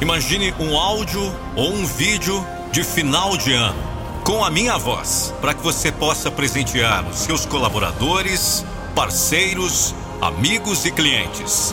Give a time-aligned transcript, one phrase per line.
[0.00, 3.96] Imagine um áudio ou um vídeo de final de ano
[4.26, 10.90] com a minha voz, para que você possa presentear os seus colaboradores, parceiros, amigos e
[10.90, 11.72] clientes.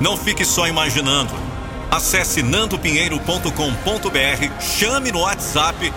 [0.00, 1.32] Não fique só imaginando.
[1.92, 5.92] Acesse nandopinheiro.com.br, chame no WhatsApp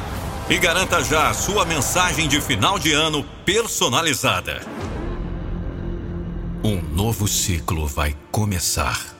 [0.47, 4.61] e garanta já a sua mensagem de final de ano personalizada.
[6.63, 9.16] Um novo ciclo vai começar.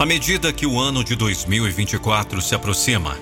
[0.00, 3.18] À medida que o ano de 2024 se aproxima,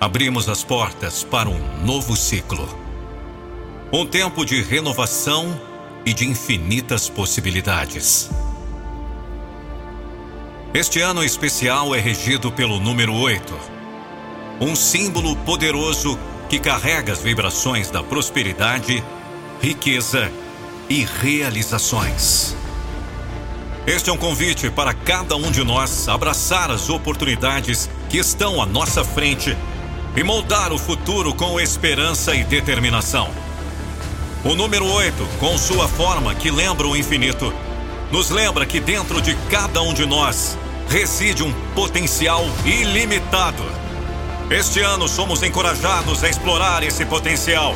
[0.00, 2.68] abrimos as portas para um novo ciclo.
[3.92, 5.56] Um tempo de renovação
[6.04, 8.28] e de infinitas possibilidades.
[10.74, 13.56] Este ano especial é regido pelo número 8,
[14.60, 19.04] um símbolo poderoso que carrega as vibrações da prosperidade,
[19.62, 20.32] riqueza
[20.88, 22.59] e realizações.
[23.86, 28.66] Este é um convite para cada um de nós abraçar as oportunidades que estão à
[28.66, 29.56] nossa frente
[30.14, 33.30] e moldar o futuro com esperança e determinação.
[34.44, 37.52] O número 8, com sua forma que lembra o infinito,
[38.12, 40.58] nos lembra que dentro de cada um de nós
[40.88, 43.64] reside um potencial ilimitado.
[44.50, 47.74] Este ano somos encorajados a explorar esse potencial,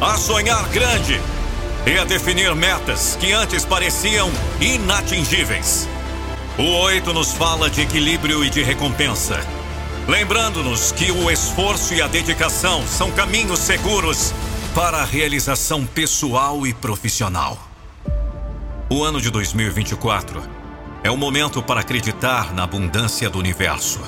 [0.00, 1.20] a sonhar grande
[1.86, 5.88] e a definir metas que antes pareciam inatingíveis.
[6.58, 9.40] O 8 nos fala de equilíbrio e de recompensa,
[10.06, 14.32] lembrando-nos que o esforço e a dedicação são caminhos seguros
[14.74, 17.58] para a realização pessoal e profissional.
[18.90, 20.42] O ano de 2024
[21.02, 24.00] é o momento para acreditar na abundância do universo.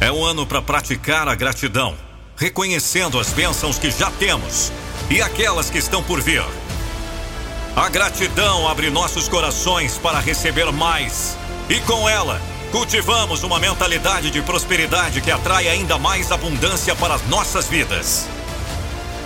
[0.00, 1.94] É um ano para praticar a gratidão,
[2.36, 4.72] reconhecendo as bênçãos que já temos
[5.10, 6.44] e aquelas que estão por vir.
[7.74, 11.36] A gratidão abre nossos corações para receber mais,
[11.68, 17.26] e com ela, cultivamos uma mentalidade de prosperidade que atrai ainda mais abundância para as
[17.26, 18.28] nossas vidas.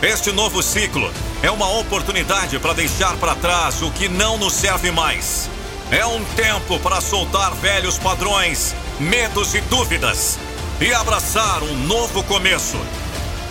[0.03, 1.11] Este novo ciclo
[1.43, 5.49] é uma oportunidade para deixar para trás o que não nos serve mais.
[5.91, 10.39] É um tempo para soltar velhos padrões, medos e dúvidas
[10.81, 12.79] e abraçar um novo começo.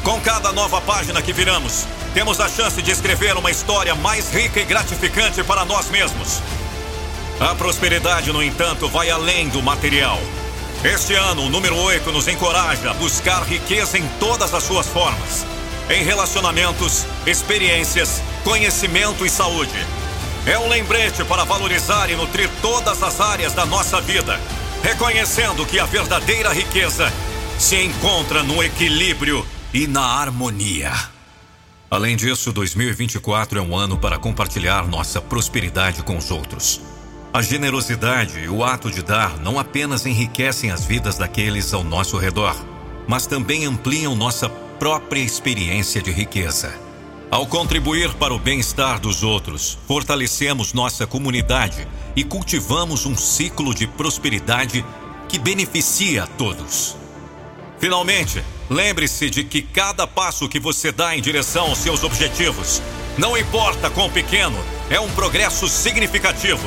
[0.03, 4.59] Com cada nova página que viramos, temos a chance de escrever uma história mais rica
[4.59, 6.41] e gratificante para nós mesmos.
[7.39, 10.19] A prosperidade, no entanto, vai além do material.
[10.83, 15.45] Este ano, o número 8 nos encoraja a buscar riqueza em todas as suas formas
[15.89, 19.85] em relacionamentos, experiências, conhecimento e saúde.
[20.45, 24.39] É um lembrete para valorizar e nutrir todas as áreas da nossa vida,
[24.81, 27.11] reconhecendo que a verdadeira riqueza
[27.57, 30.93] se encontra no equilíbrio e na harmonia.
[31.89, 36.79] Além disso, 2024 é um ano para compartilhar nossa prosperidade com os outros.
[37.33, 42.17] A generosidade e o ato de dar não apenas enriquecem as vidas daqueles ao nosso
[42.17, 42.55] redor,
[43.07, 46.73] mas também ampliam nossa própria experiência de riqueza.
[47.31, 53.87] Ao contribuir para o bem-estar dos outros, fortalecemos nossa comunidade e cultivamos um ciclo de
[53.87, 54.85] prosperidade
[55.27, 57.02] que beneficia a todos.
[57.83, 62.81] Finalmente, lembre-se de que cada passo que você dá em direção aos seus objetivos,
[63.17, 64.57] não importa quão pequeno,
[64.89, 66.65] é um progresso significativo.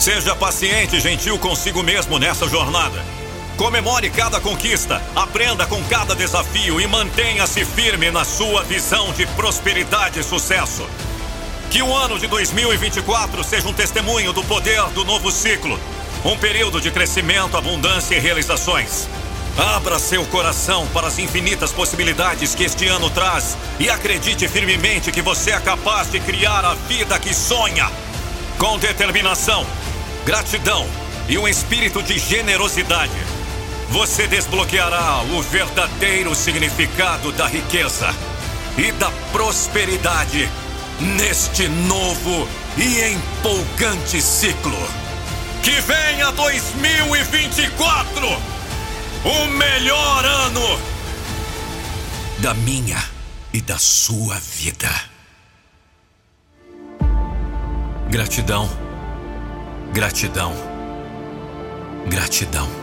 [0.00, 3.00] Seja paciente e gentil consigo mesmo nessa jornada
[3.56, 10.18] Comemore cada conquista, aprenda com cada desafio e mantenha-se firme na sua visão de prosperidade
[10.18, 10.84] e sucesso.
[11.70, 15.78] Que o ano de 2024 seja um testemunho do poder do novo ciclo,
[16.24, 19.08] um período de crescimento, abundância e realizações.
[19.58, 25.20] Abra seu coração para as infinitas possibilidades que este ano traz e acredite firmemente que
[25.20, 27.90] você é capaz de criar a vida que sonha.
[28.58, 29.66] Com determinação,
[30.24, 30.86] gratidão
[31.28, 33.42] e um espírito de generosidade
[33.92, 38.08] você desbloqueará o verdadeiro significado da riqueza
[38.78, 40.48] e da prosperidade
[40.98, 42.48] neste novo
[42.78, 44.88] e empolgante ciclo.
[45.62, 48.26] Que venha 2024
[49.24, 50.80] o melhor ano
[52.40, 53.02] da minha
[53.52, 54.90] e da sua vida.
[58.10, 58.68] Gratidão,
[59.92, 60.52] gratidão,
[62.08, 62.81] gratidão.